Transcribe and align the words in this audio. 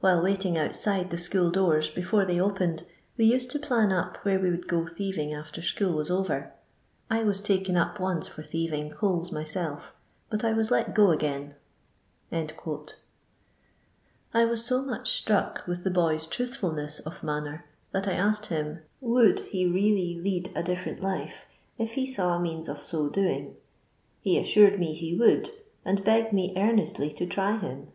While 0.00 0.22
waiting 0.22 0.56
outside 0.56 1.10
the 1.10 1.18
school 1.18 1.50
doors, 1.50 1.90
before 1.90 2.24
they 2.24 2.40
opened, 2.40 2.86
we 3.18 3.26
used 3.26 3.50
to 3.50 3.58
plan 3.58 3.92
up 3.92 4.16
where 4.24 4.40
we 4.40 4.50
would 4.50 4.66
go 4.66 4.86
thieving 4.86 5.34
after 5.34 5.60
school 5.60 5.92
was 5.92 6.10
over. 6.10 6.54
I 7.10 7.22
was 7.22 7.42
taken 7.42 7.76
up 7.76 8.00
once 8.00 8.26
for 8.26 8.42
thieving 8.42 8.88
coals 8.88 9.30
myself, 9.30 9.94
but 10.30 10.42
I 10.42 10.54
was 10.54 10.70
let 10.70 10.94
go 10.94 11.10
again." 11.10 11.54
I 12.32 12.46
was 14.46 14.64
so 14.64 14.80
much 14.80 15.12
struck 15.18 15.66
with 15.66 15.84
the 15.84 15.90
boy's 15.90 16.26
truth 16.26 16.56
fulness 16.56 17.00
of 17.00 17.22
manner, 17.22 17.66
that 17.92 18.08
I 18.08 18.12
asked 18.12 18.46
him, 18.46 18.78
mjuld, 19.02 19.48
he 19.50 19.66
really 19.66 20.18
lead 20.18 20.50
a 20.56 20.62
different 20.62 21.02
life, 21.02 21.46
if 21.76 21.92
he 21.92 22.06
saw 22.06 22.36
a 22.36 22.40
means 22.40 22.70
of 22.70 22.80
so 22.80 23.10
doing] 23.10 23.54
He 24.22 24.38
assured 24.40 24.80
me 24.80 24.94
he 24.94 25.14
would, 25.14 25.50
and 25.84 26.02
begged 26.02 26.32
me 26.32 26.54
earnestly 26.56 27.12
to 27.12 27.26
try 27.26 27.58
him. 27.58 27.88